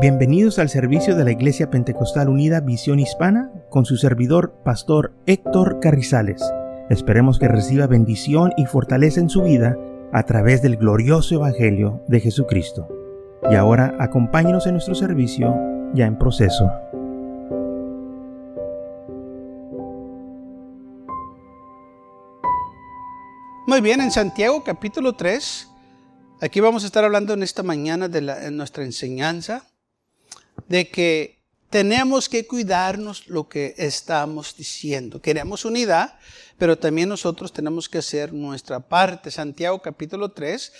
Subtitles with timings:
[0.00, 5.80] Bienvenidos al servicio de la Iglesia Pentecostal Unida Visión Hispana con su servidor, Pastor Héctor
[5.80, 6.40] Carrizales.
[6.88, 9.76] Esperemos que reciba bendición y fortaleza en su vida
[10.12, 12.86] a través del glorioso Evangelio de Jesucristo.
[13.50, 15.52] Y ahora acompáñenos en nuestro servicio
[15.94, 16.70] ya en proceso.
[23.66, 25.68] Muy bien, en Santiago capítulo 3,
[26.40, 29.64] aquí vamos a estar hablando en esta mañana de nuestra enseñanza
[30.66, 31.38] de que
[31.70, 35.20] tenemos que cuidarnos lo que estamos diciendo.
[35.20, 36.18] Queremos unidad,
[36.56, 39.30] pero también nosotros tenemos que hacer nuestra parte.
[39.30, 40.72] Santiago capítulo 3,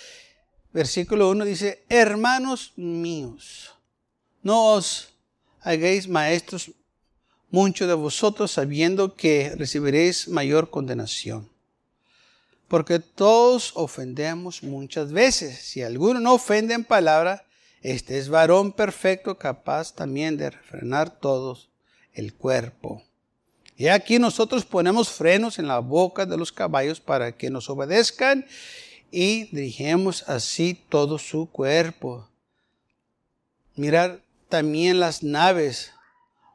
[0.73, 3.71] versículo 1 dice, hermanos míos,
[4.41, 5.09] no os
[5.61, 6.71] hagáis maestros
[7.51, 11.49] muchos de vosotros sabiendo que recibiréis mayor condenación.
[12.67, 15.57] Porque todos ofendemos muchas veces.
[15.59, 17.48] Si alguno no ofende en palabra,
[17.81, 21.69] este es varón perfecto, capaz también de refrenar todos
[22.13, 23.03] el cuerpo.
[23.77, 28.45] Y aquí nosotros ponemos frenos en la boca de los caballos para que nos obedezcan
[29.09, 32.27] y dirigimos así todo su cuerpo.
[33.75, 35.93] Mirar también las naves,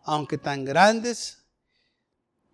[0.04, 1.38] aunque tan grandes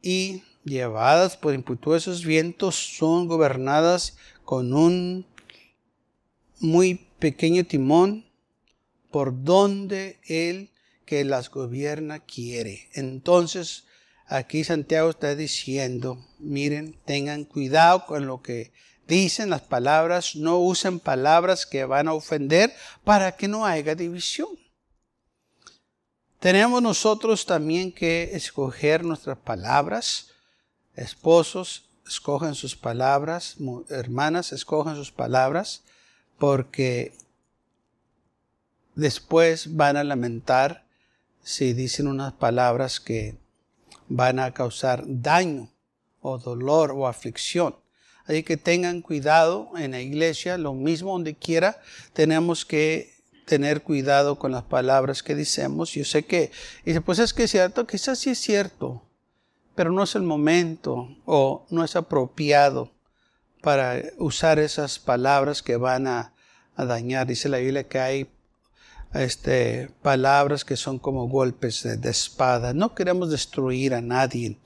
[0.00, 5.26] y llevadas por impetuosos vientos, son gobernadas con un
[6.60, 8.29] muy pequeño timón
[9.10, 10.70] por donde Él
[11.04, 12.88] que las gobierna quiere.
[12.92, 13.84] Entonces,
[14.26, 18.72] aquí Santiago está diciendo, miren, tengan cuidado con lo que
[19.08, 24.48] dicen las palabras, no usen palabras que van a ofender para que no haya división.
[26.38, 30.28] Tenemos nosotros también que escoger nuestras palabras.
[30.94, 33.56] Esposos, escogen sus palabras.
[33.90, 35.82] Hermanas, escogen sus palabras.
[36.38, 37.12] Porque
[38.94, 40.86] después van a lamentar
[41.42, 43.36] si dicen unas palabras que
[44.08, 45.70] van a causar daño
[46.20, 47.76] o dolor o aflicción.
[48.26, 51.80] Así que tengan cuidado en la iglesia, lo mismo donde quiera,
[52.12, 53.14] tenemos que
[53.46, 55.92] tener cuidado con las palabras que decimos.
[55.92, 56.52] Yo sé que,
[56.84, 59.02] dice, pues es que es cierto, quizás sí es cierto,
[59.74, 62.92] pero no es el momento o no es apropiado
[63.62, 66.32] para usar esas palabras que van a,
[66.76, 67.26] a dañar.
[67.26, 68.30] Dice la Biblia que hay
[69.14, 72.72] este, palabras que son como golpes de, espada.
[72.72, 74.58] No queremos destruir a nadie.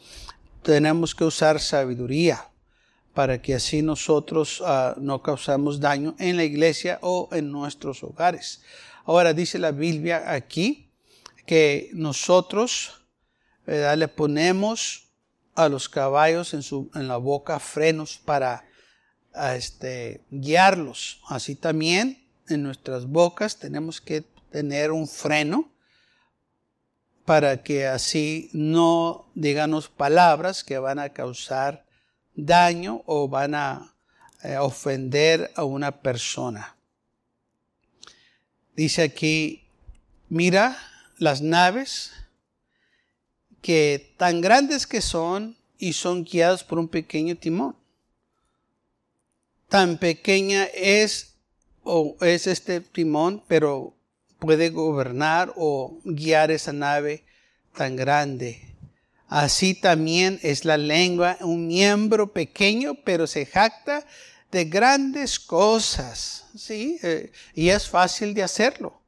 [0.62, 2.48] Tenemos que usar sabiduría
[3.14, 8.62] para que así nosotros ah, no causamos daño en la iglesia o en nuestros hogares.
[9.04, 10.90] Ahora dice la Biblia aquí
[11.46, 13.04] que nosotros
[13.66, 15.08] le ponemos
[15.54, 18.64] a los caballos en, su, en la boca frenos para
[19.54, 21.20] este, guiarlos.
[21.28, 25.68] Así también en nuestras bocas tenemos que tener un freno
[27.24, 31.84] para que así no digamos palabras que van a causar
[32.36, 33.96] daño o van a
[34.44, 36.76] eh, ofender a una persona.
[38.76, 39.66] Dice aquí,
[40.28, 40.78] mira
[41.18, 42.12] las naves
[43.60, 47.74] que tan grandes que son y son guiadas por un pequeño timón.
[49.68, 51.34] Tan pequeña es
[51.82, 53.96] o es este timón, pero
[54.44, 57.24] puede gobernar o guiar esa nave
[57.74, 58.60] tan grande.
[59.26, 64.04] Así también es la lengua, un miembro pequeño, pero se jacta
[64.52, 66.98] de grandes cosas, ¿sí?
[67.02, 69.00] Eh, y es fácil de hacerlo.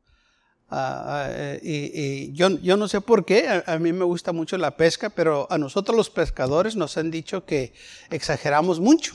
[0.70, 4.76] Ah, ah, y, yo, yo, no sé por qué, a, mí me gusta mucho la
[4.76, 7.74] pesca, pero a nosotros los pescadores nos han dicho que
[8.10, 9.14] exageramos mucho.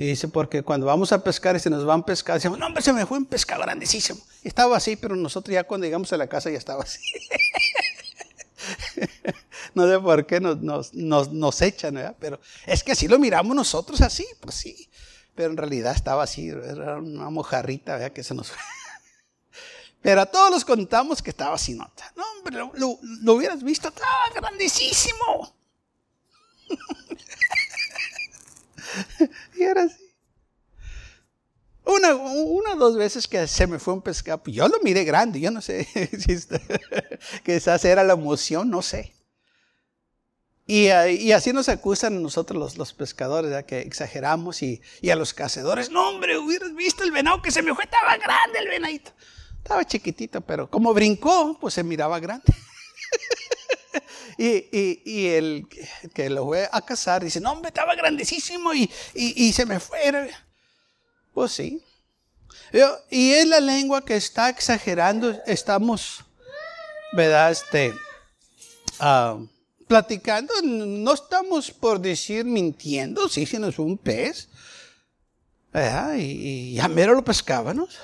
[0.00, 2.66] Y dice, porque cuando vamos a pescar y se nos van a pescar, decimos, no,
[2.66, 4.18] hombre, se me fue un pescado grandísimo.
[4.42, 7.02] Estaba así, pero nosotros ya cuando llegamos a la casa ya estaba así.
[9.74, 12.16] no sé por qué nos, nos, nos, nos echan, ¿verdad?
[12.18, 14.88] Pero es que así lo miramos nosotros así, pues sí.
[15.34, 18.12] Pero en realidad estaba así, era una mojarrita, ¿verdad?
[18.12, 18.56] Que se nos fue.
[20.00, 22.10] Pero a todos los contamos que estaba así nota.
[22.16, 22.56] No, hombre,
[23.20, 25.54] lo hubieras visto, estaba grandísimo.
[29.56, 30.10] y era así.
[31.84, 35.04] Una, una o dos veces que se me fue un pescado, pues yo lo miré
[35.04, 35.84] grande, yo no sé,
[36.18, 36.36] si
[37.44, 39.14] quizás era la emoción, no sé.
[40.66, 43.64] Y, y, así nos acusan nosotros los, los pescadores, ¿ya?
[43.64, 47.60] que exageramos y, y, a los cazadores, no hombre, hubieras visto el venado que se
[47.60, 49.10] me fue, estaba grande el venadito.
[49.56, 52.52] Estaba chiquitito, pero como brincó, pues se miraba grande.
[54.42, 55.68] Y, y, el
[56.14, 60.30] que lo fue a cazar dice, no, hombre, estaba grandísimo y, y se me fue.
[61.34, 61.84] Pues sí.
[63.10, 66.24] Y es la lengua que está exagerando, estamos,
[67.12, 67.50] ¿verdad?
[67.50, 67.92] Este,
[68.98, 69.38] ah,
[69.86, 74.48] platicando, no estamos por decir mintiendo, sí, si nos fue un pez,
[75.70, 76.14] ¿verdad?
[76.14, 77.98] Y, y ya mero lo pescábamos.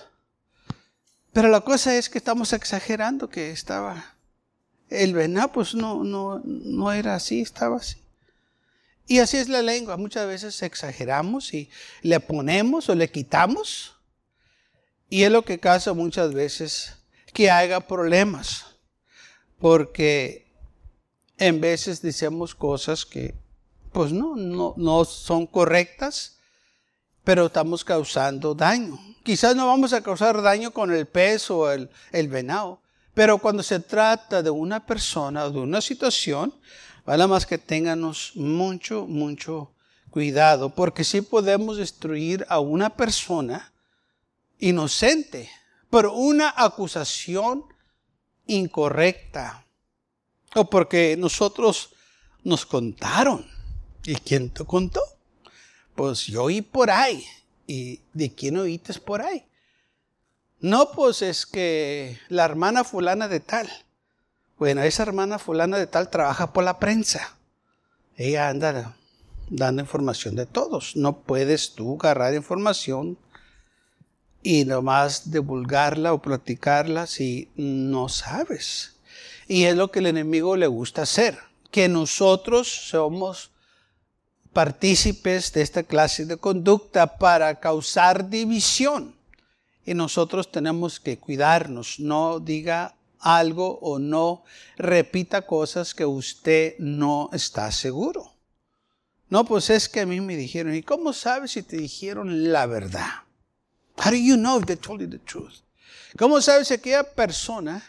[1.33, 4.16] Pero la cosa es que estamos exagerando que estaba,
[4.91, 7.97] el venado pues no, no, no era así, estaba así.
[9.07, 9.97] Y así es la lengua.
[9.97, 11.71] Muchas veces exageramos y
[12.03, 13.95] le ponemos o le quitamos.
[15.09, 16.97] Y es lo que causa muchas veces
[17.33, 18.67] que haya problemas.
[19.59, 20.53] Porque
[21.39, 23.35] en veces decimos cosas que
[23.93, 26.37] pues no, no, no son correctas,
[27.25, 28.99] pero estamos causando daño.
[29.23, 32.83] Quizás no vamos a causar daño con el peso o el, el venado,
[33.17, 36.53] pero cuando se trata de una persona o de una situación,
[37.07, 39.71] Vale más que tenganos mucho, mucho
[40.11, 43.73] cuidado, porque si podemos destruir a una persona
[44.59, 45.49] inocente
[45.89, 47.65] por una acusación
[48.49, 49.65] incorrecta
[50.57, 51.91] o porque nosotros
[52.43, 53.47] nos contaron.
[54.03, 55.01] ¿Y quién te contó?
[55.95, 57.25] Pues yo oí por ahí.
[57.69, 59.45] ¿Y de quién oíste por ahí?
[60.67, 63.71] No, pues es que la hermana fulana de tal.
[64.59, 67.37] Bueno, esa hermana fulana de tal trabaja por la prensa.
[68.17, 68.97] Ella anda
[69.49, 70.97] dando información de todos.
[70.97, 73.17] No puedes tú agarrar información
[74.43, 78.97] y nomás divulgarla o platicarla si no sabes.
[79.47, 81.39] Y es lo que el enemigo le gusta hacer,
[81.71, 83.53] que nosotros somos
[84.53, 89.16] partícipes de esta clase de conducta para causar división.
[89.87, 94.45] Y nosotros tenemos que cuidarnos, no diga algo o no
[94.77, 98.33] repita cosas que usted no está seguro.
[99.29, 102.67] No, pues es que a mí me dijeron, ¿y cómo sabes si te dijeron la
[102.67, 103.11] verdad?
[103.97, 105.55] How do you know if they told you the truth?
[106.19, 107.83] ¿Cómo sabes si aquella persona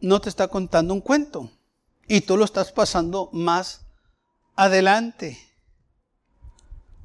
[0.00, 1.50] no te está contando un cuento
[2.08, 3.82] y tú lo estás pasando más
[4.56, 5.38] adelante?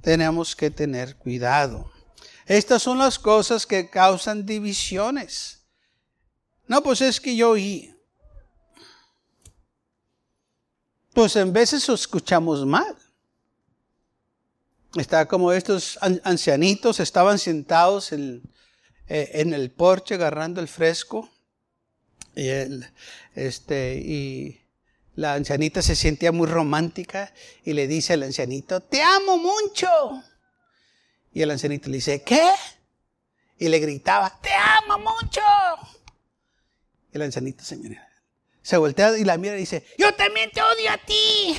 [0.01, 1.94] Tenemos que tener cuidado.
[2.45, 5.63] Estas son las cosas que causan divisiones.
[6.67, 7.95] No, pues es que yo oí.
[11.13, 12.95] Pues en veces escuchamos mal.
[14.95, 18.43] Está como estos ancianitos estaban sentados en,
[19.07, 21.29] eh, en el porche agarrando el fresco.
[22.35, 22.49] Y,
[23.33, 24.61] este, y
[25.15, 27.33] la ancianita se sentía muy romántica
[27.63, 29.89] y le dice al ancianito, te amo mucho.
[31.35, 32.49] Y el ancianito le dice, ¿qué?
[33.57, 35.41] Y le gritaba, te amo mucho.
[37.11, 38.07] Y la ancianita se mira.
[38.61, 41.57] Se voltea y la mira y dice, yo también te odio a ti.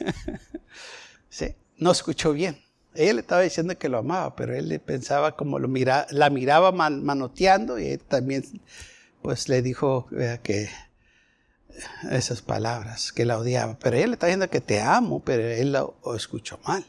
[1.76, 2.64] no escuchó bien.
[2.94, 6.30] Ella le estaba diciendo que lo amaba, pero él le pensaba como lo mira, la
[6.30, 8.42] miraba manoteando y él también
[9.20, 10.08] pues le dijo
[10.42, 10.70] que
[12.10, 13.78] esas palabras, que la odiaba.
[13.78, 16.86] Pero él le está diciendo que te amo, pero él lo escuchó mal.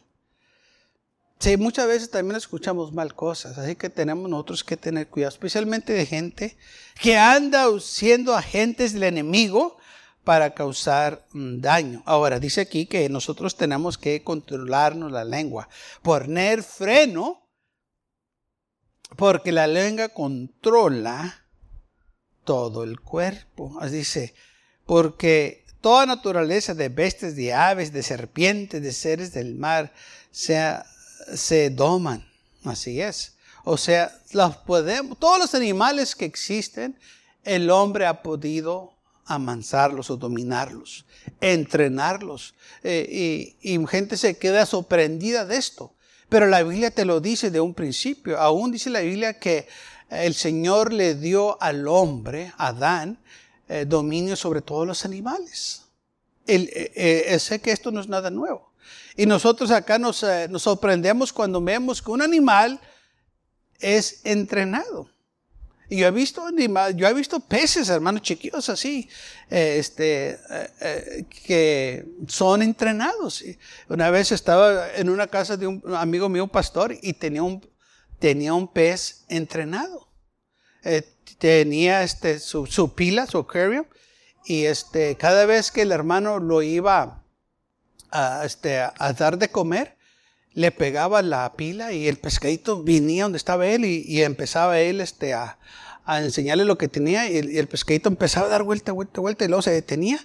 [1.40, 5.94] Sí, muchas veces también escuchamos mal cosas, así que tenemos nosotros que tener cuidado, especialmente
[5.94, 6.58] de gente
[7.02, 9.78] que anda siendo agentes del enemigo
[10.26, 12.04] para causar mm, daño.
[12.06, 15.70] Ahora, dice aquí que nosotros tenemos que controlarnos la lengua,
[16.02, 17.42] poner freno,
[19.16, 21.46] porque la lengua controla
[22.44, 23.78] todo el cuerpo.
[23.80, 24.34] Así dice,
[24.86, 29.94] porque toda naturaleza de bestias, de aves, de serpientes, de seres del mar,
[30.32, 30.86] sea
[31.34, 32.26] se doman.
[32.64, 33.36] Así es.
[33.64, 36.98] O sea, los podemos, todos los animales que existen,
[37.44, 38.94] el hombre ha podido
[39.26, 41.06] amansarlos o dominarlos,
[41.40, 42.56] entrenarlos.
[42.84, 45.94] Eh, y, y, gente se queda sorprendida de esto.
[46.30, 48.40] Pero la Biblia te lo dice de un principio.
[48.40, 49.68] Aún dice la Biblia que
[50.10, 53.20] el Señor le dio al hombre, Adán,
[53.68, 55.84] eh, dominio sobre todos los animales.
[56.48, 58.69] El, eh, sé que esto no es nada nuevo.
[59.20, 62.80] Y nosotros acá eh, nos, sorprendemos cuando vemos que un animal
[63.78, 65.10] es entrenado.
[65.90, 69.10] Y yo he visto animales, yo he visto peces, hermanos chiquitos así,
[69.50, 70.40] eh, este,
[70.80, 73.44] eh, que son entrenados.
[73.90, 77.70] Una vez estaba en una casa de un amigo mío, pastor, y tenía un,
[78.20, 80.14] tenía un pez entrenado.
[81.40, 83.86] tenía este, su, su, pila, su aquarium,
[84.46, 87.26] y este, cada vez que el hermano lo iba
[88.12, 89.98] a, este, a dar de comer,
[90.54, 95.34] le pegaba la pila y el pescadito venía donde estaba él y, empezaba él este,
[95.34, 95.58] a,
[96.06, 99.48] a, enseñarle lo que tenía y el, pescadito empezaba a dar vuelta, vuelta, vuelta y
[99.48, 100.20] luego se detenía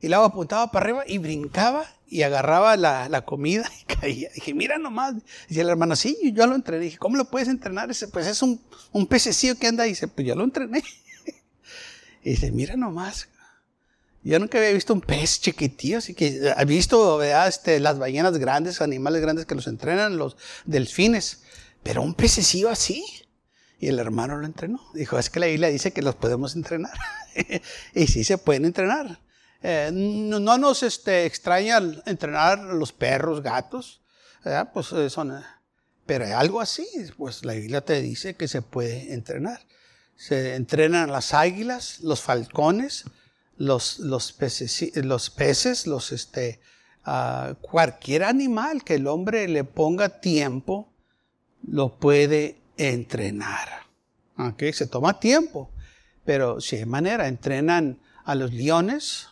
[0.00, 4.30] Y luego apuntaba para arriba y brincaba y agarraba la, comida y caía.
[4.34, 5.14] Dije, mira nomás.
[5.48, 6.84] Dice el hermano, sí, yo lo entrené.
[6.84, 7.88] Dije, ¿cómo lo puedes entrenar?
[7.88, 8.60] Dice, pues es un,
[8.92, 9.86] un pececillo que anda.
[9.86, 10.82] Y dice, pues yo lo entrené.
[12.22, 13.28] Y dice, mira nomás.
[14.26, 18.80] Yo nunca había visto un pez chiquitillo, así que he visto este, las ballenas grandes,
[18.80, 21.42] animales grandes que los entrenan, los delfines,
[21.84, 23.04] pero un pececillo así.
[23.78, 24.80] Y el hermano lo entrenó.
[24.94, 26.98] Dijo, es que la Biblia dice que los podemos entrenar.
[27.94, 29.20] y sí se pueden entrenar.
[29.62, 34.02] Eh, no, nos este, extraña entrenar los perros, gatos,
[34.72, 35.40] pues eh, son,
[36.04, 36.84] pero algo así,
[37.16, 39.60] pues la Biblia te dice que se puede entrenar.
[40.16, 43.04] Se entrenan las águilas, los falcones,
[43.56, 46.60] los, los, peces, los peces, los, este,
[47.60, 50.92] cualquier animal que el hombre le ponga tiempo,
[51.66, 53.86] lo puede entrenar.
[54.38, 54.72] ¿Okay?
[54.72, 55.70] Se toma tiempo,
[56.24, 59.28] pero si hay manera, entrenan a los leones,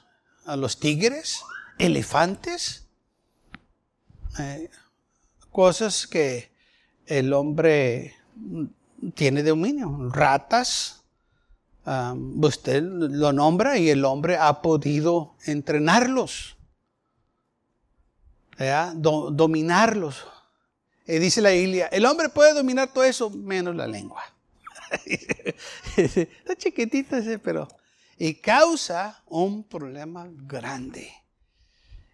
[0.46, 1.42] a los tigres,
[1.78, 2.86] elefantes,
[4.38, 4.70] eh,
[5.50, 6.50] cosas que
[7.06, 8.14] el hombre
[9.14, 11.03] tiene dominio, ratas,
[11.86, 16.56] usted lo nombra y el hombre ha podido entrenarlos,
[18.96, 20.26] dominarlos.
[21.06, 24.22] Y dice la Biblia, el hombre puede dominar todo eso menos la lengua.
[25.96, 27.68] Está chiquitito ese, pero...
[28.16, 31.12] Y causa un problema grande.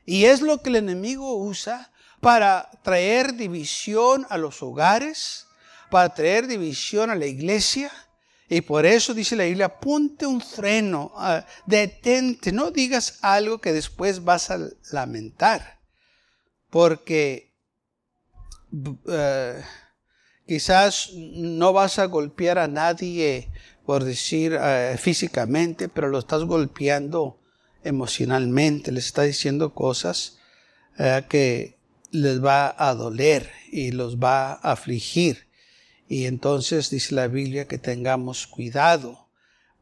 [0.06, 5.46] Y es lo que el enemigo usa para traer división a los hogares,
[5.90, 7.92] para traer división a la iglesia.
[8.52, 13.72] Y por eso dice la Biblia, ponte un freno, ah, detente, no digas algo que
[13.72, 14.58] después vas a
[14.90, 15.78] lamentar.
[16.68, 17.54] Porque
[19.08, 19.62] eh,
[20.48, 23.52] quizás no vas a golpear a nadie,
[23.86, 27.38] por decir eh, físicamente, pero lo estás golpeando
[27.84, 30.38] emocionalmente, le estás diciendo cosas
[30.98, 31.78] eh, que
[32.10, 35.49] les va a doler y los va a afligir.
[36.10, 39.28] Y entonces dice la Biblia que tengamos cuidado,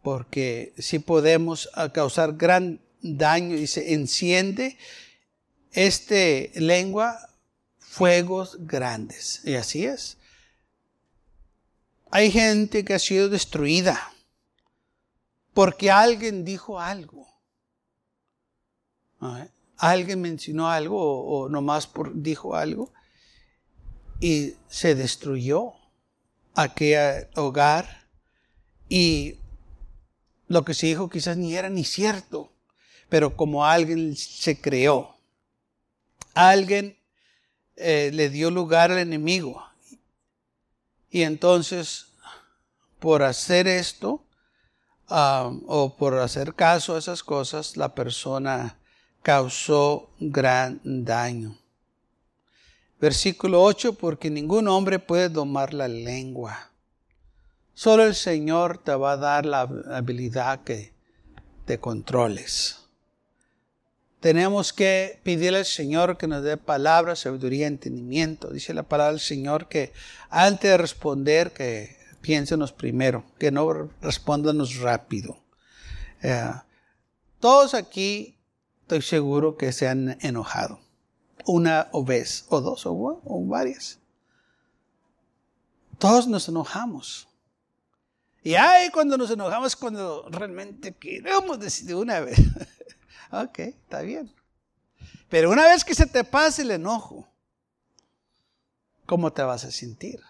[0.02, 4.76] porque si podemos causar gran daño, dice, enciende
[5.72, 7.18] este lengua
[7.78, 9.40] fuegos grandes.
[9.44, 10.18] Y así es.
[12.10, 14.12] Hay gente que ha sido destruida
[15.54, 17.26] porque alguien dijo algo.
[19.78, 22.92] Alguien mencionó algo o, nomás dijo algo
[24.20, 25.72] y se destruyó
[26.58, 28.08] aquel hogar
[28.88, 29.38] y
[30.48, 32.52] lo que se dijo quizás ni era ni cierto,
[33.08, 35.14] pero como alguien se creó,
[36.34, 36.98] alguien
[37.76, 39.64] eh, le dio lugar al enemigo.
[41.10, 42.08] Y entonces,
[42.98, 44.24] por hacer esto,
[45.10, 48.78] o por hacer caso a esas cosas, la persona
[49.22, 51.56] causó gran daño.
[53.00, 56.72] Versículo 8, porque ningún hombre puede domar la lengua.
[57.72, 60.92] Solo el Señor te va a dar la habilidad que
[61.64, 62.88] te controles.
[64.18, 68.48] Tenemos que pedirle al Señor que nos dé palabra, sabiduría, entendimiento.
[68.48, 69.92] Dice la palabra del Señor que
[70.28, 75.38] antes de responder, que piénsenos primero, que no respondanos rápido.
[76.20, 76.50] Eh,
[77.38, 78.36] todos aquí
[78.82, 80.80] estoy seguro que se han enojado
[81.48, 83.98] una o vez, o dos, o, varias.
[85.98, 87.26] Todos nos enojamos.
[88.42, 92.38] Y ay, cuando nos enojamos, cuando realmente queremos decir una vez.
[93.32, 94.32] ok, está bien.
[95.28, 97.26] Pero una vez que se te pase el enojo,
[99.06, 100.20] ¿cómo te vas a sentir?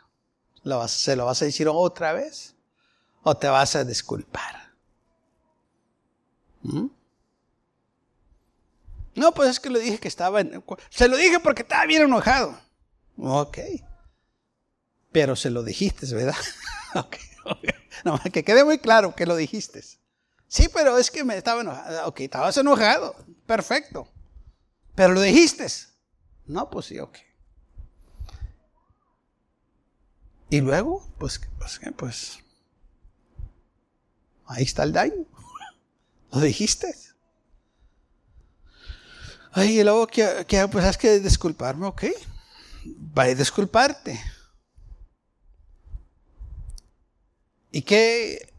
[0.87, 2.55] ¿Se lo vas a decir otra vez?
[3.23, 4.73] ¿O te vas a disculpar?
[6.63, 6.87] ¿Mm?
[9.19, 10.41] No, pues es que le dije que estaba...
[10.41, 12.59] En, se lo dije porque estaba bien enojado.
[13.19, 13.59] Ok.
[15.13, 16.37] Pero se lo dijiste, ¿verdad?
[16.95, 17.17] ok.
[18.05, 19.83] No, que quede muy claro que lo dijiste.
[20.47, 22.09] Sí, pero es que me estaba enojado.
[22.09, 23.17] Ok, estabas enojado.
[23.47, 24.09] Perfecto.
[24.95, 25.67] Pero lo dijiste.
[26.47, 27.19] No, pues sí, ok.
[30.51, 32.39] Y luego, pues, pues, pues,
[34.47, 35.27] ahí está el daño.
[36.33, 36.95] Lo dijiste.
[39.53, 42.05] Ay, y luego, ¿qué, Pues has que disculparme, ok.
[43.17, 44.21] Va a disculparte.
[47.71, 48.53] ¿Y qué,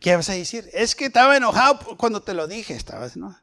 [0.00, 0.68] qué vas a decir?
[0.72, 3.36] Es que estaba enojado cuando te lo dije, estabas, ¿no?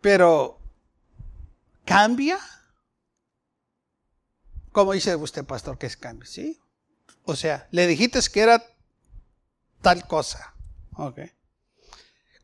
[0.00, 0.58] Pero,
[1.84, 2.38] ¿cambia?
[4.72, 6.26] ¿Cómo dice usted, pastor, que es cambio?
[6.26, 6.60] ¿Sí?
[7.24, 8.64] O sea, le dijiste que era
[9.82, 10.54] tal cosa.
[10.92, 11.32] Okay.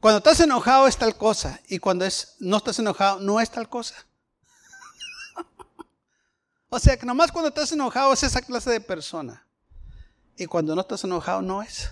[0.01, 3.69] Cuando estás enojado es tal cosa y cuando es, no estás enojado no es tal
[3.69, 3.95] cosa.
[6.69, 9.47] o sea que nomás cuando estás enojado es esa clase de persona
[10.37, 11.91] y cuando no estás enojado no es.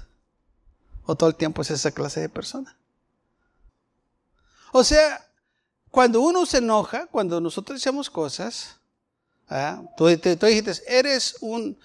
[1.07, 2.77] O todo el tiempo es esa clase de persona.
[4.73, 5.25] O sea,
[5.91, 8.77] cuando uno se enoja, cuando nosotros hacemos cosas,
[9.49, 9.83] ¿ah?
[9.97, 11.79] tú, dijiste, eres un,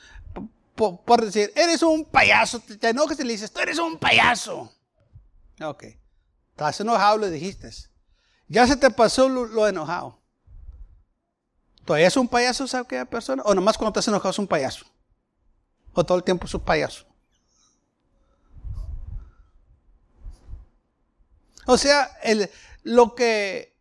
[0.76, 4.74] por, decir, eres un payaso, te, enojas y le dices, tú eres un payaso.
[5.62, 5.84] Ok.
[6.60, 7.72] Estás enojado, le dijiste.
[8.50, 10.20] Ya se te pasó lo, enojado.
[11.86, 13.42] ¿Todavía es un payaso esa aquella persona?
[13.46, 14.86] ¿O nomás cuando estás enojado es un payaso?
[15.94, 17.06] ¿O todo el tiempo es un payaso?
[21.66, 22.50] O sea, el,
[22.84, 23.78] lo que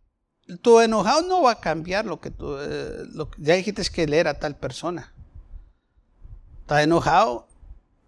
[0.62, 4.14] tu enojado no va a cambiar lo que tú, eh, lo, ya dijiste que él
[4.14, 5.12] era tal persona.
[6.61, 7.49] Está enojado,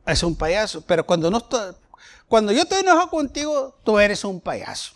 [0.07, 1.75] es un payaso, pero cuando no está,
[2.31, 4.95] cuando yo estoy enojado contigo, tú eres un payaso.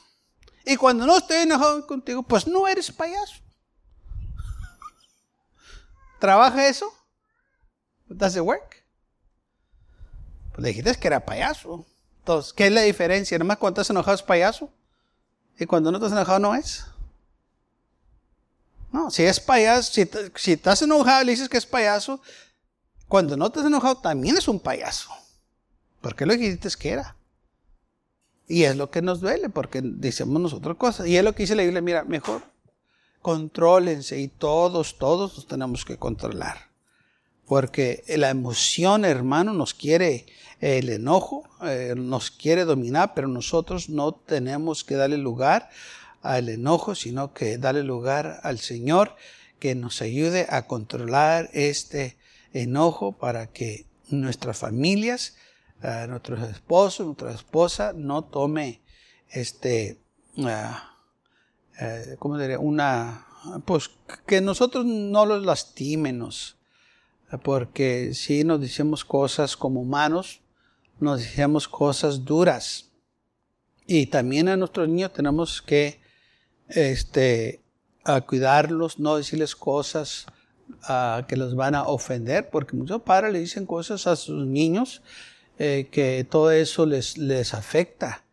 [0.65, 3.35] Y cuando no estoy enojado contigo, pues no eres payaso.
[6.21, 6.95] ¿Trabaja eso?
[8.07, 8.85] Does it work?
[10.53, 11.85] Pues le dijiste que era payaso.
[12.21, 13.37] Entonces, ¿qué es la diferencia?
[13.37, 14.71] Nomás cuando estás enojado es payaso.
[15.59, 16.87] Y cuando no estás enojado no es.
[18.93, 22.23] No, si es payaso, si, si estás enojado le dices que es payaso,
[23.09, 25.11] cuando no estás enojado también es un payaso.
[26.01, 27.17] Porque lo que dijiste que era.
[28.47, 31.07] Y es lo que nos duele, porque decimos nosotros cosas.
[31.07, 32.43] Y es lo que dice la Biblia, mira, mejor
[33.23, 36.69] contrólense y todos, todos nos tenemos que controlar.
[37.47, 40.27] Porque la emoción, hermano, nos quiere,
[40.61, 45.71] el enojo eh, nos quiere dominar, pero nosotros no tenemos que darle lugar
[46.21, 49.17] al enojo, sino que darle lugar al Señor
[49.59, 52.19] que nos ayude a controlar este
[52.53, 55.37] enojo para que nuestras familias,
[55.85, 58.83] uh, nuestros esposos, nuestra esposa no tome
[59.29, 60.01] este,
[60.39, 60.97] ah,
[61.81, 62.59] eh, ¿cómo diría?
[62.59, 63.27] Una,
[63.65, 63.91] pues
[64.27, 66.57] que nosotros no los lastimemos
[67.43, 70.41] porque si nos decimos cosas como humanos,
[71.01, 72.91] nos decimos cosas duras.
[73.87, 76.01] Y también a nuestros niños tenemos que
[76.69, 77.63] este,
[78.27, 80.27] cuidarlos, no decirles cosas
[81.29, 85.03] que los van a ofender, porque muchos padres le dicen cosas a sus niños
[85.59, 88.25] eh, que todo eso les, les afecta.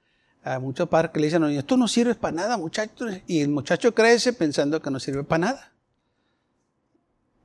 [0.43, 3.49] A muchos padres que le dicen niños, tú no sirves para nada, muchacho, y el
[3.49, 5.71] muchacho crece pensando que no sirve para nada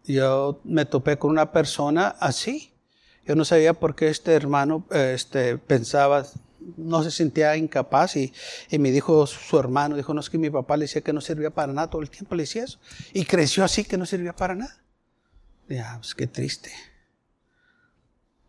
[0.07, 2.73] yo me topé con una persona así.
[3.27, 6.25] Yo no sabía por qué este hermano este, pensaba,
[6.77, 8.33] no se sentía incapaz y,
[8.71, 11.21] y, me dijo su hermano, dijo, no es que mi papá le decía que no
[11.21, 12.79] servía para nada, todo el tiempo le decía eso.
[13.13, 14.79] Y creció así que no servía para nada.
[15.69, 16.71] Ya, pues qué triste.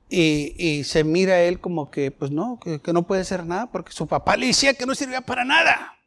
[0.09, 3.91] Y, se mira él como que, pues no, que, que no puede ser nada porque
[3.91, 5.97] su papá le decía que no servía para nada.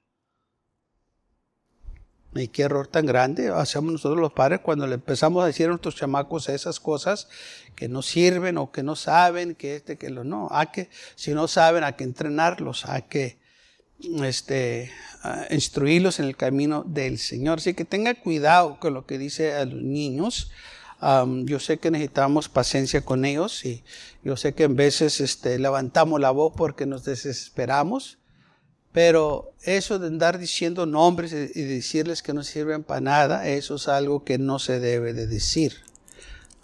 [2.35, 5.71] Y qué error tan grande hacemos nosotros los padres cuando le empezamos a decir a
[5.71, 7.29] nuestros chamacos esas cosas
[7.75, 10.49] que no sirven o que no saben, que este, que lo no.
[10.53, 13.41] Hay que, si no saben, hay que entrenarlos, hay que
[14.23, 14.93] este,
[15.51, 17.59] instruirlos en el camino del Señor.
[17.59, 20.53] Así que tenga cuidado con lo que dice a los niños.
[21.45, 23.83] Yo sé que necesitamos paciencia con ellos y
[24.23, 28.19] yo sé que en veces este, levantamos la voz porque nos desesperamos.
[28.93, 33.87] Pero eso de andar diciendo nombres y decirles que no sirven para nada, eso es
[33.87, 35.75] algo que no se debe de decir.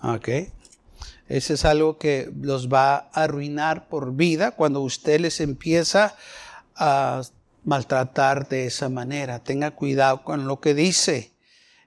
[0.03, 0.29] ¿Ok?
[1.29, 6.17] Eso es algo que los va a arruinar por vida cuando usted les empieza
[6.75, 7.23] a
[7.65, 9.39] maltratar de esa manera.
[9.41, 11.33] Tenga cuidado con lo que dice.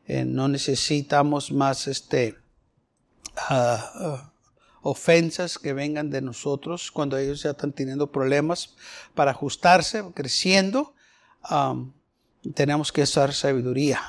[0.07, 2.35] Eh, no necesitamos más este,
[4.81, 8.75] ofensas que vengan de nosotros cuando ellos ya están teniendo problemas
[9.13, 10.93] para ajustarse, creciendo.
[12.53, 14.01] Tenemos que usar sabiduría.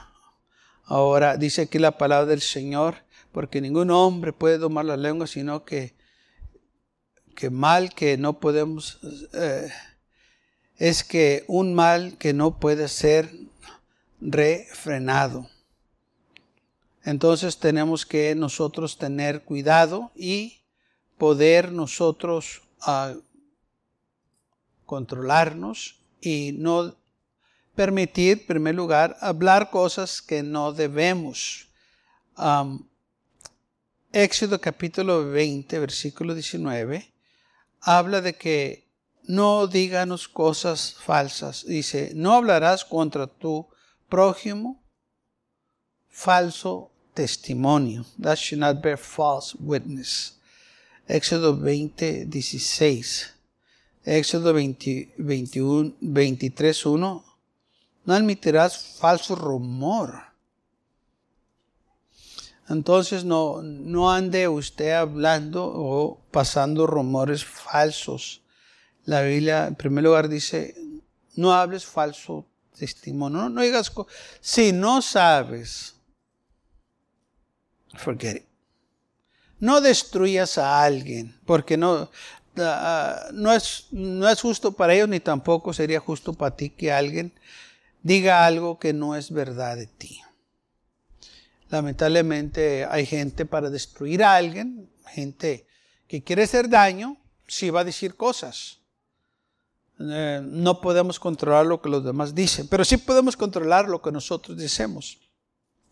[0.85, 2.97] Ahora dice aquí la palabra del Señor,
[3.33, 5.95] porque ningún hombre puede domar la lengua, sino que,
[7.37, 8.99] que mal que no podemos,
[9.33, 9.71] eh,
[10.79, 13.31] es que un mal que no puede ser
[14.21, 15.49] refrenado.
[17.05, 20.61] Entonces tenemos que nosotros tener cuidado y
[21.19, 23.15] poder nosotros ah,
[24.85, 26.97] controlarnos y no
[27.75, 31.69] permitir, en primer lugar, hablar cosas que no debemos.
[34.13, 37.13] Éxodo capítulo 20, versículo 19,
[37.81, 38.89] habla de que
[39.23, 41.65] no díganos cosas falsas.
[41.65, 43.69] Dice, no hablarás contra tu
[44.09, 44.80] prójimo
[46.11, 48.05] falso testimonio.
[48.19, 50.39] That should not bear false witness.
[51.09, 53.35] Éxodo 20, 16.
[54.05, 57.25] Éxodo 21, 23, 1.
[58.07, 60.31] No admitirás falso rumor.
[62.69, 68.43] Entonces no, no ande usted hablando o pasando rumores falsos.
[69.05, 70.77] La Biblia en primer lugar dice,
[71.35, 72.47] no hables falso
[72.79, 73.93] testimonio, no, no digas,
[74.41, 75.97] si no sabes,
[77.95, 78.45] forget it.
[79.59, 82.11] No destruyas a alguien, porque no,
[82.57, 86.91] ah, no, es, no es justo para ellos ni tampoco sería justo para ti que
[86.91, 87.33] alguien
[88.03, 90.21] diga algo que no es verdad de ti.
[91.69, 95.67] Lamentablemente hay gente para destruir a alguien, gente
[96.09, 98.79] que quiere hacer daño, sí va a decir cosas.
[100.01, 104.11] Eh, no podemos controlar lo que los demás dicen, pero sí podemos controlar lo que
[104.11, 105.19] nosotros decimos.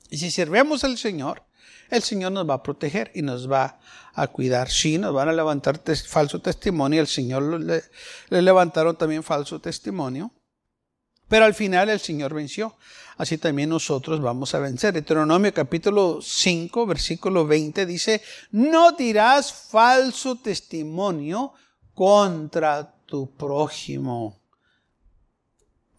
[0.09, 1.43] Y si sirvemos al Señor,
[1.91, 3.79] el Señor nos va a proteger y nos va
[4.15, 4.71] a cuidar.
[4.71, 10.33] Sí, nos van a levantar falso testimonio, el Señor le levantaron también falso testimonio,
[11.29, 12.77] pero al final el Señor venció
[13.19, 14.95] así también nosotros vamos a vencer.
[14.95, 18.23] Deuteronomio capítulo 5, versículo 20 dice,
[18.53, 21.53] no dirás falso testimonio
[21.93, 24.41] contra tu prójimo.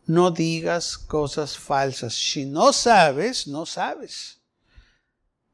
[0.06, 2.15] No digas cosas falsas.
[2.15, 4.38] Si no sabes, no sabes.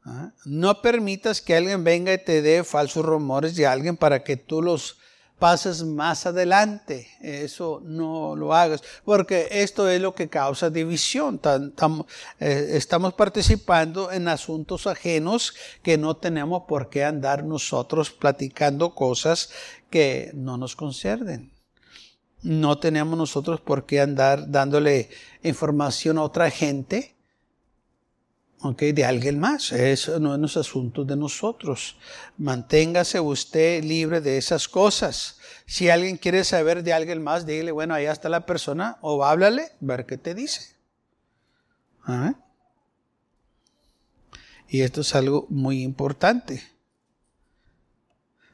[0.05, 0.31] ¿Ah?
[0.45, 4.61] No permitas que alguien venga y te dé falsos rumores de alguien para que tú
[4.61, 4.97] los
[5.39, 7.07] pases más adelante.
[7.21, 11.41] Eso no lo hagas, porque esto es lo que causa división.
[12.39, 19.49] Eh, estamos participando en asuntos ajenos que no tenemos por qué andar nosotros platicando cosas
[19.89, 21.51] que no nos concernen.
[22.43, 25.09] No tenemos nosotros por qué andar dándole
[25.41, 27.14] información a otra gente
[28.73, 29.71] de alguien más.
[29.71, 31.97] Eso no es asunto de nosotros.
[32.37, 35.37] Manténgase usted libre de esas cosas.
[35.67, 39.71] Si alguien quiere saber de alguien más, dile, bueno, allá está la persona, o háblale,
[39.79, 40.75] ver qué te dice.
[42.05, 42.35] ¿Ah?
[44.67, 46.63] Y esto es algo muy importante.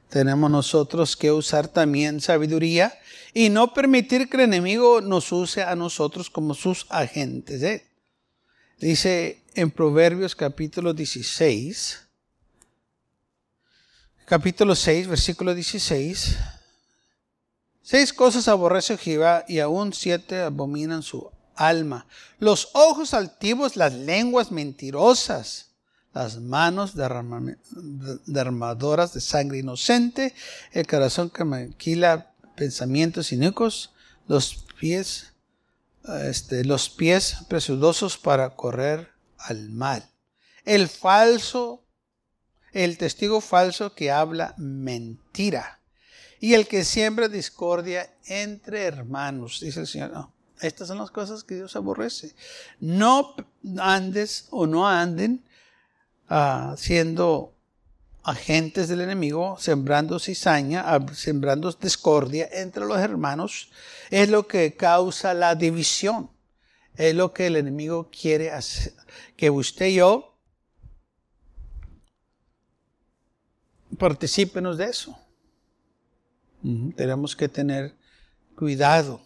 [0.10, 2.93] Tenemos nosotros que usar también sabiduría
[3.34, 7.63] y no permitir que el enemigo nos use a nosotros como sus agentes.
[7.63, 7.91] ¿eh?
[8.82, 12.00] Dice en Proverbios capítulo 16,
[14.26, 16.36] capítulo 6, versículo 16,
[17.84, 22.08] seis cosas aborrece Jehová y aún siete abominan su alma.
[22.39, 25.74] Los ojos altivos, las lenguas mentirosas,
[26.12, 26.96] las manos
[28.26, 30.34] derramadoras de sangre inocente,
[30.72, 33.91] el corazón que maquila pensamientos inicuos,
[34.28, 35.31] los pies
[36.08, 40.10] este, los pies presurosos para correr al mal.
[40.66, 41.84] El falso,
[42.74, 45.80] el testigo falso que habla mentira.
[46.40, 50.30] Y el que siembra discordia entre hermanos, dice el Señor.
[50.60, 52.36] Estas son las cosas que Dios aborrece.
[52.80, 53.36] No
[53.80, 55.44] andes o no anden
[56.30, 57.56] uh, siendo
[58.24, 63.72] agentes del enemigo, sembrando cizaña, sembrando discordia entre los hermanos,
[64.10, 66.30] es lo que causa la división.
[66.96, 68.94] Es lo que el enemigo quiere hacer.
[69.36, 70.38] Que usted y yo
[73.98, 75.18] participemos de eso.
[76.96, 77.96] Tenemos que tener
[78.56, 79.22] cuidado.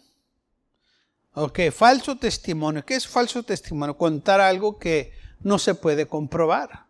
[1.33, 2.85] Ok, falso testimonio.
[2.85, 3.97] ¿Qué es falso testimonio?
[3.97, 6.84] Contar algo que no se puede comprobar.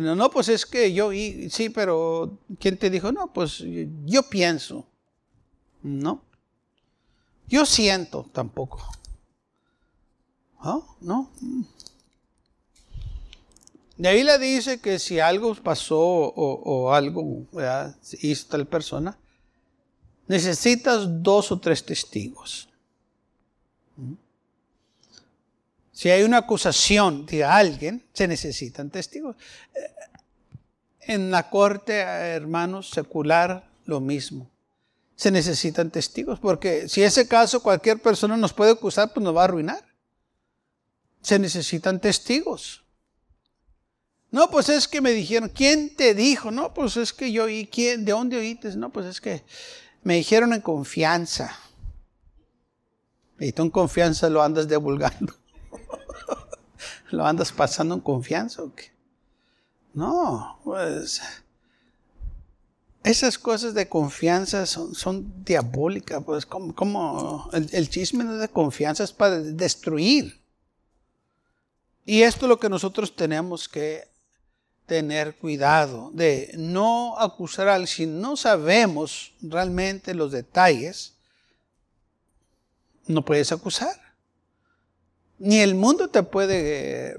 [0.00, 3.12] No, pues es que yo, sí, pero ¿quién te dijo?
[3.12, 3.62] No, pues
[4.04, 4.86] yo pienso.
[5.82, 6.22] No.
[7.46, 8.80] Yo siento tampoco.
[10.62, 10.96] ¿No?
[11.00, 11.30] ¿No?
[13.96, 17.46] De ahí le dice que si algo pasó o, algo
[18.20, 19.16] hizo tal persona,
[20.26, 22.68] necesitas dos o tres testigos.
[25.94, 29.36] Si hay una acusación de alguien, se necesitan testigos.
[31.00, 34.50] En la corte, hermanos, secular, lo mismo.
[35.14, 39.42] Se necesitan testigos, porque si ese caso cualquier persona nos puede acusar, pues nos va
[39.42, 39.84] a arruinar.
[41.22, 42.82] Se necesitan testigos.
[44.32, 46.50] No, pues es que me dijeron, ¿quién te dijo?
[46.50, 48.04] No, pues es que yo oí, ¿quién?
[48.04, 48.74] ¿De dónde oíste?
[48.74, 49.44] No, pues es que
[50.02, 51.56] me dijeron en confianza.
[53.38, 55.34] Y tú en confianza lo andas divulgando.
[57.14, 58.92] ¿Lo andas pasando en confianza o qué?
[59.94, 61.22] No, pues
[63.04, 70.40] esas cosas de confianza son, diabólicas, pues como, el, chisme de confianza es para destruir.
[72.06, 74.08] Y esto es lo que nosotros tenemos que
[74.86, 81.14] tener cuidado de no acusar al si no sabemos realmente los detalles,
[83.06, 84.03] no puedes acusar.
[85.44, 87.18] Ni el mundo te puede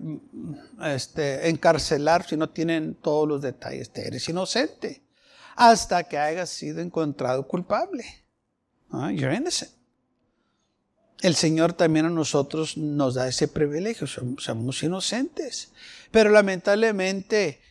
[0.81, 3.91] este, encarcelar si no tienen todos los detalles.
[3.91, 5.03] Te eres inocente
[5.55, 8.03] hasta que hayas sido encontrado culpable.
[8.89, 9.69] Ah, you're innocent.
[11.21, 15.71] El Señor también a nosotros nos da ese privilegio, somos inocentes.
[16.09, 17.61] Pero lamentablemente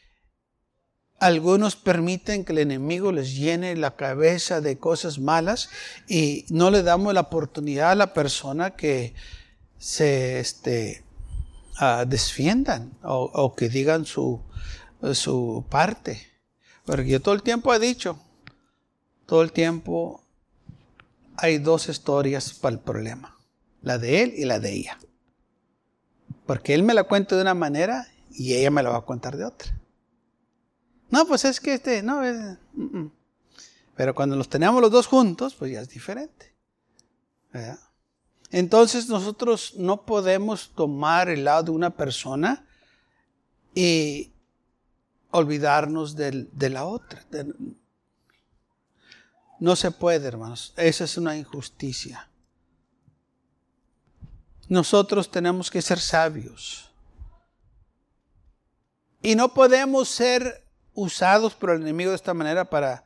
[1.19, 5.69] algunos permiten que el enemigo les llene la cabeza de cosas malas
[6.07, 9.14] y no le damos la oportunidad a la persona que
[9.85, 11.05] se este,
[11.79, 14.40] uh, desfiendan o, que digan su,
[15.12, 16.27] su parte.
[16.87, 18.18] Porque yo todo el tiempo he dicho,
[19.27, 20.25] todo el tiempo
[21.37, 23.37] hay dos historias para el problema,
[23.83, 24.99] la de él y la de ella.
[26.47, 29.37] Porque él me la cuenta de una manera y ella me la va a contar
[29.37, 29.79] de otra.
[31.11, 32.38] No, pues es que este, no, es,
[32.73, 33.12] mm, mm.
[33.97, 36.55] pero cuando los tenemos los dos juntos, pues ya es diferente.
[38.55, 42.64] Entonces nosotros no podemos tomar el lado de una persona
[43.75, 44.31] y
[45.33, 47.21] olvidarnos de, la otra.
[49.59, 50.73] no se puede, hermanos.
[50.77, 52.29] Esa es una injusticia.
[54.69, 56.93] Nosotros tenemos que ser sabios.
[59.21, 63.03] Y no podemos ser usados por el enemigo de esta manera para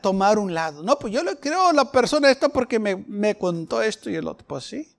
[0.00, 0.82] tomar un lado.
[0.82, 4.14] No, pues yo le creo a la persona esta porque me, me contó esto y
[4.14, 4.46] el otro.
[4.46, 4.96] Pues sí.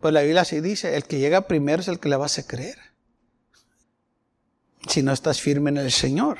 [0.00, 2.46] Pues la Biblia así dice, el que llega primero es el que le vas a
[2.46, 2.78] creer.
[4.88, 6.38] Si no estás firme en el Señor.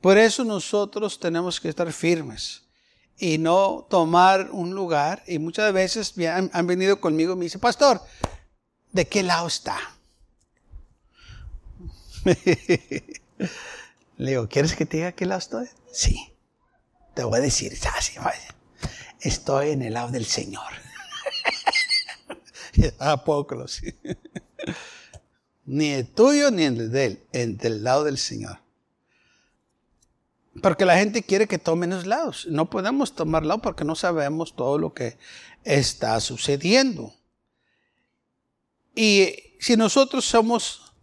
[0.00, 2.64] Por eso nosotros tenemos que estar firmes
[3.16, 5.22] y no tomar un lugar.
[5.26, 8.02] Y muchas veces han, han venido conmigo y me dicen, pastor,
[8.90, 9.78] ¿de qué lado está?
[14.22, 15.66] Le digo, ¿quieres que te diga qué lado estoy?
[15.92, 16.32] Sí.
[17.12, 17.76] Te voy a decir,
[19.20, 20.72] estoy en el lado del Señor.
[23.00, 23.92] ¿A poco sí?
[25.64, 28.60] Ni el tuyo ni el de él, en del lado del Señor.
[30.62, 32.46] Porque la gente quiere que tomen los lados.
[32.48, 35.18] No podemos tomar lado porque no sabemos todo lo que
[35.64, 37.12] está sucediendo.
[38.94, 40.94] Y si nosotros somos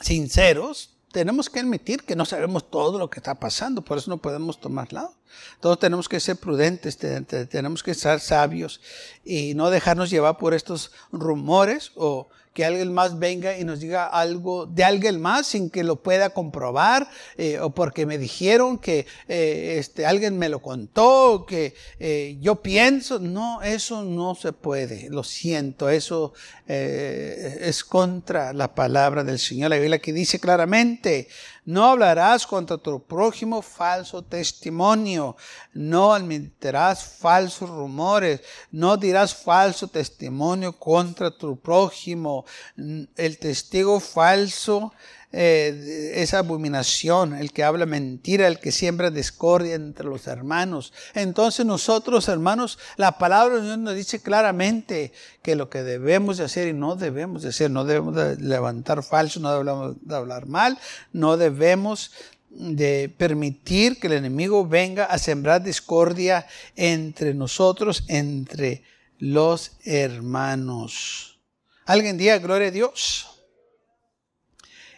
[0.00, 4.18] sinceros, tenemos que admitir que no sabemos todo lo que está pasando, por eso no
[4.18, 5.14] podemos tomar lado.
[5.60, 8.80] Todos tenemos que ser prudentes, tenemos que ser sabios
[9.24, 14.06] y no dejarnos llevar por estos rumores o que alguien más venga y nos diga
[14.06, 19.06] algo de alguien más sin que lo pueda comprobar, eh, o porque me dijeron que
[19.28, 23.18] eh, este, alguien me lo contó, que eh, yo pienso.
[23.18, 25.10] No, eso no se puede.
[25.10, 26.32] Lo siento, eso
[26.66, 29.68] es contra la palabra del Señor.
[29.68, 31.28] La Biblia que dice claramente,
[31.66, 35.36] no hablarás contra tu prójimo falso testimonio,
[35.74, 42.46] no admitirás falsos rumores, no dirás falso testimonio contra tu prójimo.
[42.76, 44.92] El testigo falso
[45.32, 50.92] eh, esa abominación, el que habla mentira, el que siembra discordia entre los hermanos.
[51.14, 55.12] Entonces nosotros, hermanos, la palabra de Dios nos dice claramente
[55.42, 59.02] que lo que debemos de hacer y no debemos de hacer, no debemos de levantar
[59.02, 60.78] falso, no debemos de hablar mal,
[61.12, 62.12] no debemos
[62.50, 68.84] de permitir que el enemigo venga a sembrar discordia entre nosotros, entre
[69.18, 71.38] los hermanos.
[71.84, 73.35] Alguien diga, gloria a Dios.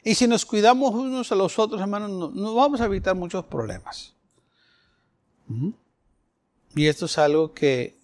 [0.09, 4.15] Y si nos cuidamos unos a los otros, hermanos, nos vamos a evitar muchos problemas.
[6.75, 7.95] Y esto es algo que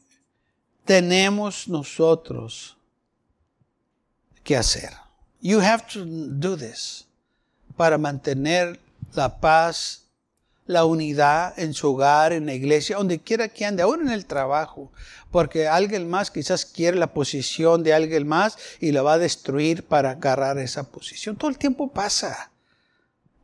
[0.84, 2.76] tenemos nosotros
[4.42, 4.90] que hacer.
[5.40, 7.06] You have to do this
[7.74, 8.78] para mantener
[9.14, 10.03] la paz
[10.66, 14.26] la unidad en su hogar, en la iglesia, donde quiera que ande, aún en el
[14.26, 14.90] trabajo,
[15.30, 19.84] porque alguien más quizás quiere la posición de alguien más y la va a destruir
[19.84, 21.36] para agarrar esa posición.
[21.36, 22.50] Todo el tiempo pasa.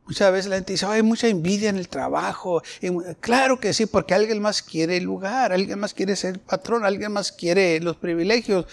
[0.05, 2.63] Muchas veces la gente dice, hay mucha envidia en el trabajo.
[3.19, 7.11] claro que sí, porque alguien más quiere el lugar, alguien más quiere ser patrón, alguien
[7.11, 8.65] más quiere los privilegios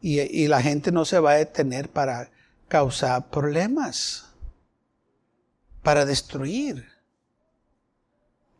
[0.00, 2.30] y, y la gente no se va a detener para
[2.68, 4.26] causar problemas,
[5.82, 6.91] para destruir.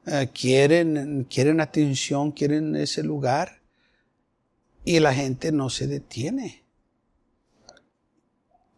[0.07, 3.61] Eh, quieren, quieren atención, quieren ese lugar
[4.85, 6.65] y la gente no se detiene.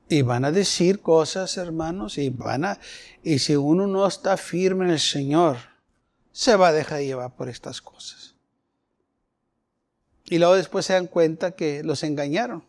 [0.08, 2.78] Y van a decir cosas, hermanos, y van a,
[3.22, 5.56] y si uno no está firme en el Señor,
[6.30, 8.34] se va a dejar llevar por estas cosas.
[10.26, 12.64] Y luego después se dan cuenta que los engañaron.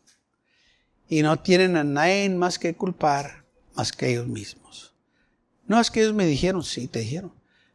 [1.08, 4.94] y no tienen a nadie más que culpar más que ellos mismos.
[5.68, 7.34] No es que ellos me dijeron, sí, te dijeron,